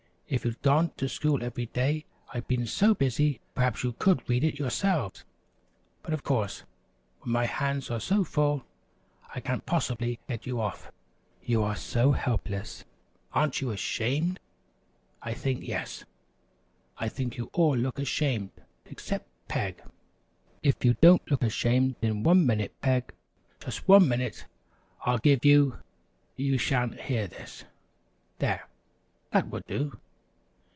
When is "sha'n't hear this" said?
26.57-27.65